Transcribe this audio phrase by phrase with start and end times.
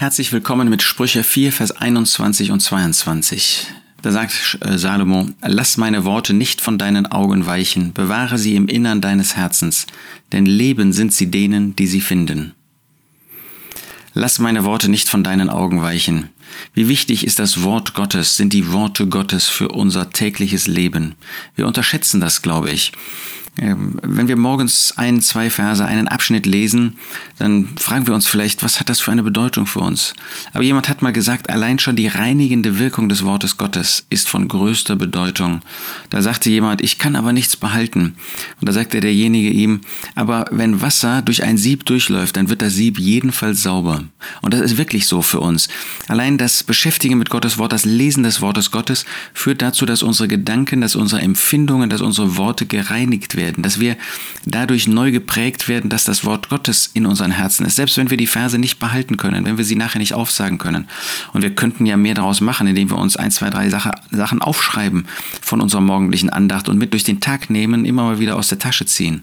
[0.00, 3.66] Herzlich willkommen mit Sprüche 4, Vers 21 und 22.
[4.00, 8.68] Da sagt äh, Salomo, lass meine Worte nicht von deinen Augen weichen, bewahre sie im
[8.68, 9.88] Innern deines Herzens,
[10.30, 12.54] denn Leben sind sie denen, die sie finden.
[14.14, 16.28] Lass meine Worte nicht von deinen Augen weichen.
[16.74, 21.16] Wie wichtig ist das Wort Gottes, sind die Worte Gottes für unser tägliches Leben.
[21.56, 22.92] Wir unterschätzen das, glaube ich.
[23.60, 26.96] Ähm, wenn wir morgens ein, zwei Verse, einen Abschnitt lesen,
[27.38, 30.14] dann fragen wir uns vielleicht, was hat das für eine Bedeutung für uns?
[30.52, 34.46] Aber jemand hat mal gesagt, allein schon die reinigende Wirkung des Wortes Gottes ist von
[34.46, 35.62] größter Bedeutung.
[36.10, 38.14] Da sagte jemand, ich kann aber nichts behalten.
[38.60, 39.80] Und da sagte derjenige ihm,
[40.14, 44.04] aber wenn Wasser durch ein Sieb durchläuft, dann wird das Sieb jedenfalls sauber.
[44.40, 45.68] Und das ist wirklich so für uns.
[46.06, 50.28] Allein das Beschäftigen mit Gottes Wort, das Lesen des Wortes Gottes führt dazu, dass unsere
[50.28, 53.96] Gedanken, dass unsere Empfindungen, dass unsere Worte gereinigt werden werden, dass wir
[54.44, 57.76] dadurch neu geprägt werden, dass das Wort Gottes in unseren Herzen ist.
[57.76, 60.86] Selbst wenn wir die Verse nicht behalten können, wenn wir sie nachher nicht aufsagen können.
[61.32, 65.06] Und wir könnten ja mehr daraus machen, indem wir uns ein, zwei, drei Sachen aufschreiben
[65.40, 68.58] von unserer morgendlichen Andacht und mit durch den Tag nehmen, immer mal wieder aus der
[68.58, 69.22] Tasche ziehen.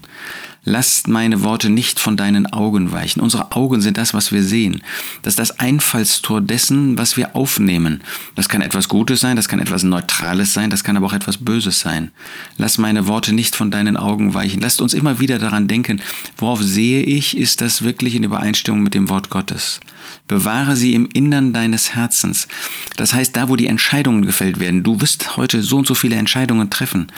[0.68, 3.22] Lasst meine Worte nicht von deinen Augen weichen.
[3.22, 4.82] Unsere Augen sind das, was wir sehen.
[5.22, 8.02] Das ist das Einfallstor dessen, was wir aufnehmen.
[8.34, 11.38] Das kann etwas Gutes sein, das kann etwas Neutrales sein, das kann aber auch etwas
[11.38, 12.10] Böses sein.
[12.58, 14.60] Lass meine Worte nicht von deinen Augen weichen.
[14.60, 16.02] Lasst uns immer wieder daran denken,
[16.38, 19.80] worauf sehe ich, ist das wirklich in Übereinstimmung mit dem Wort Gottes.
[20.28, 22.48] Bewahre sie im Innern deines Herzens.
[22.96, 26.16] Das heißt, da wo die Entscheidungen gefällt werden, du wirst heute so und so viele
[26.16, 27.12] Entscheidungen treffen.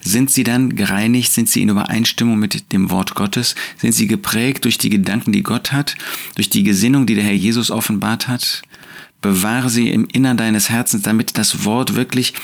[0.00, 1.32] Sind sie dann gereinigt?
[1.32, 3.54] Sind sie in Übereinstimmung mit dem Wort Gottes?
[3.78, 5.96] Sind sie geprägt durch die Gedanken, die Gott hat?
[6.34, 8.62] Durch die Gesinnung, die der Herr Jesus offenbart hat?
[9.20, 12.34] Bewahre sie im Innern deines Herzens, damit das Wort wirklich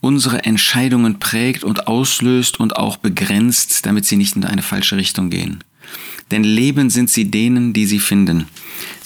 [0.00, 5.30] unsere Entscheidungen prägt und auslöst und auch begrenzt, damit sie nicht in eine falsche Richtung
[5.30, 5.64] gehen.
[6.30, 8.48] Denn Leben sind sie denen, die sie finden.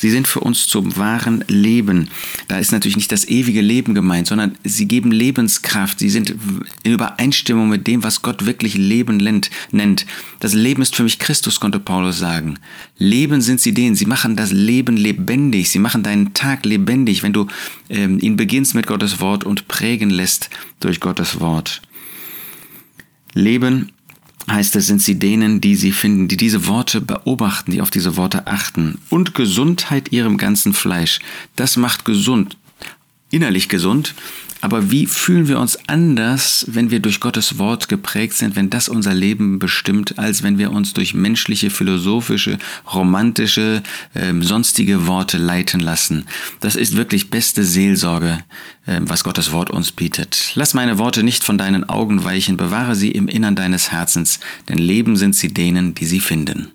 [0.00, 2.08] Sie sind für uns zum wahren Leben.
[2.48, 5.98] Da ist natürlich nicht das ewige Leben gemeint, sondern sie geben Lebenskraft.
[5.98, 6.34] Sie sind
[6.84, 9.18] in Übereinstimmung mit dem, was Gott wirklich Leben
[9.72, 10.06] nennt.
[10.38, 12.58] Das Leben ist für mich Christus, konnte Paulus sagen.
[12.96, 13.94] Leben sind sie denen.
[13.94, 15.68] Sie machen das Leben lebendig.
[15.68, 17.46] Sie machen deinen Tag lebendig, wenn du
[17.90, 20.48] ähm, ihn beginnst mit Gottes Wort und prägen lässt
[20.80, 21.82] durch Gottes Wort.
[23.34, 23.92] Leben
[24.50, 28.16] heißt es, sind sie denen, die sie finden, die diese Worte beobachten, die auf diese
[28.16, 28.98] Worte achten.
[29.08, 31.20] Und Gesundheit ihrem ganzen Fleisch.
[31.56, 32.56] Das macht gesund,
[33.30, 34.14] innerlich gesund,
[34.60, 38.88] aber wie fühlen wir uns anders, wenn wir durch Gottes Wort geprägt sind, wenn das
[38.88, 42.58] unser Leben bestimmt, als wenn wir uns durch menschliche, philosophische,
[42.92, 43.82] romantische,
[44.14, 46.26] äh, sonstige Worte leiten lassen?
[46.60, 48.38] Das ist wirklich beste Seelsorge,
[48.86, 50.52] äh, was Gottes Wort uns bietet.
[50.54, 54.78] Lass meine Worte nicht von deinen Augen weichen, bewahre sie im Innern deines Herzens, denn
[54.78, 56.72] Leben sind sie denen, die sie finden.